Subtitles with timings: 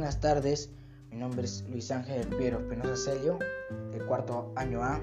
[0.00, 0.70] tardes,
[1.10, 3.38] mi nombre es Luis Ángel Piero Espinosa Celio,
[3.90, 5.02] del cuarto año A,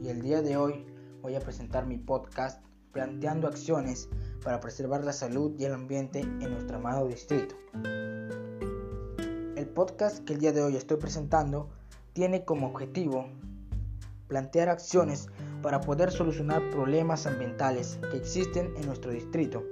[0.00, 0.86] y el día de hoy
[1.20, 4.08] voy a presentar mi podcast planteando acciones
[4.42, 7.54] para preservar la salud y el ambiente en nuestro amado distrito.
[9.54, 11.68] El podcast que el día de hoy estoy presentando
[12.14, 13.26] tiene como objetivo
[14.28, 15.28] plantear acciones
[15.60, 19.62] para poder solucionar problemas ambientales que existen en nuestro distrito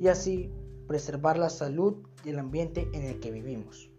[0.00, 0.50] y así
[0.88, 3.90] preservar la salud y el ambiente en el que vivimos.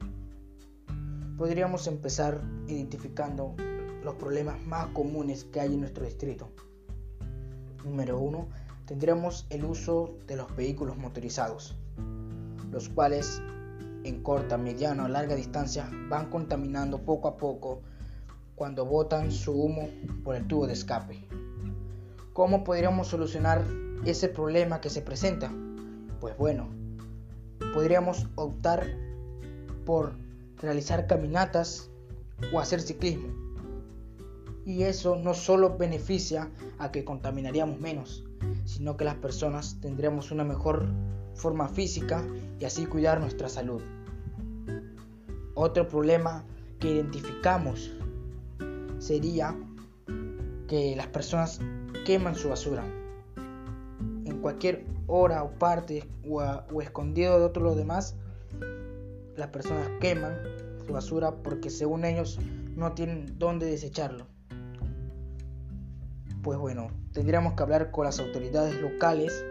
[1.37, 3.55] Podríamos empezar identificando
[4.03, 6.49] los problemas más comunes que hay en nuestro distrito.
[7.85, 8.49] Número uno,
[8.85, 11.77] tendremos el uso de los vehículos motorizados,
[12.71, 13.41] los cuales
[14.03, 17.81] en corta, mediana o larga distancia van contaminando poco a poco
[18.55, 19.89] cuando botan su humo
[20.23, 21.23] por el tubo de escape.
[22.33, 23.63] ¿Cómo podríamos solucionar
[24.05, 25.51] ese problema que se presenta?
[26.19, 26.78] Pues bueno,
[27.73, 28.87] podríamos optar
[29.85, 30.13] por
[30.57, 31.89] realizar caminatas
[32.53, 33.29] o hacer ciclismo.
[34.65, 38.23] Y eso no solo beneficia a que contaminaríamos menos,
[38.65, 40.87] sino que las personas tendremos una mejor
[41.33, 42.23] forma física
[42.59, 43.81] y así cuidar nuestra salud.
[45.55, 46.45] Otro problema
[46.79, 47.91] que identificamos
[48.99, 49.55] sería
[50.67, 51.59] que las personas
[52.05, 52.83] queman su basura.
[54.25, 58.15] En cualquier hora o parte o, escondido de otro lo demás,
[59.35, 60.37] las personas queman
[60.85, 62.39] su basura porque según ellos
[62.75, 64.27] no tienen dónde desecharlo.
[66.43, 69.43] Pues bueno, tendríamos que hablar con las autoridades locales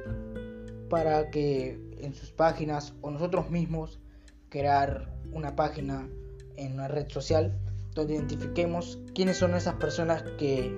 [0.88, 4.00] para que en sus páginas o nosotros mismos
[4.48, 6.08] crear una página
[6.56, 7.58] en una red social
[7.94, 10.74] donde identifiquemos quiénes son esas personas que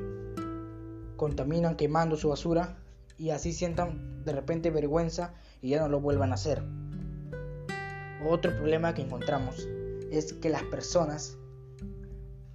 [1.17, 2.80] contaminan quemando su basura
[3.21, 6.63] y así sientan de repente vergüenza y ya no lo vuelvan a hacer.
[8.27, 9.69] Otro problema que encontramos
[10.11, 11.36] es que las personas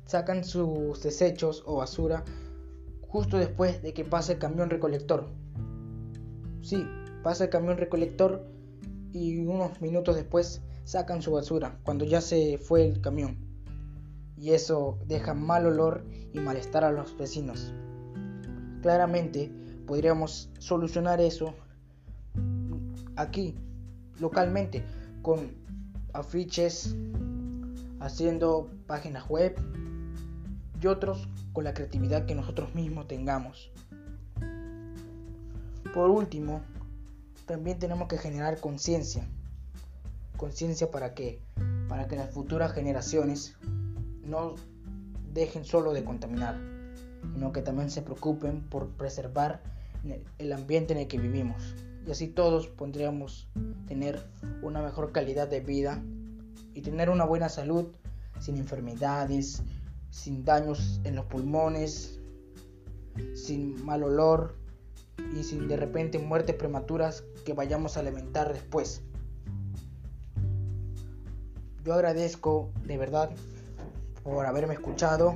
[0.06, 2.26] sacan sus desechos o basura
[3.02, 5.28] justo después de que pase el camión recolector.
[6.64, 6.84] Sí,
[7.22, 8.48] pasa el camión recolector
[9.12, 13.38] y unos minutos después sacan su basura cuando ya se fue el camión
[14.36, 17.72] y eso deja mal olor y malestar a los vecinos.
[18.82, 21.54] Claramente podríamos solucionar eso
[23.16, 23.56] aquí,
[24.20, 24.84] localmente,
[25.22, 25.52] con
[26.14, 26.96] afiches,
[28.00, 29.56] haciendo páginas web
[30.82, 33.72] y otros con la creatividad que nosotros mismos tengamos.
[35.94, 36.62] Por último,
[37.46, 39.28] también tenemos que generar conciencia.
[40.38, 41.40] Conciencia para qué?
[41.88, 43.56] Para que las futuras generaciones
[44.24, 44.56] no
[45.34, 46.58] dejen solo de contaminar,
[47.34, 49.62] sino que también se preocupen por preservar
[50.38, 51.76] el ambiente en el que vivimos.
[52.08, 53.48] Y así todos podríamos
[53.88, 54.24] tener
[54.62, 56.02] una mejor calidad de vida
[56.74, 57.88] y tener una buena salud
[58.40, 59.64] sin enfermedades,
[60.12, 62.20] sin daños en los pulmones,
[63.34, 64.56] sin mal olor
[65.38, 69.02] y sin de repente muertes prematuras que vayamos a lamentar después.
[71.84, 73.30] Yo agradezco de verdad
[74.24, 75.36] por haberme escuchado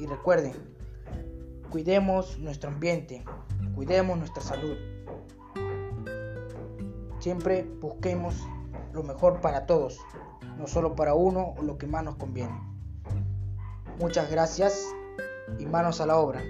[0.00, 0.54] y recuerden,
[1.70, 3.22] cuidemos nuestro ambiente,
[3.74, 4.76] cuidemos nuestra salud.
[7.18, 8.34] Siempre busquemos
[8.92, 9.98] lo mejor para todos,
[10.56, 12.58] no solo para uno o lo que más nos conviene.
[13.98, 14.86] Muchas gracias
[15.58, 16.42] y manos a la obra.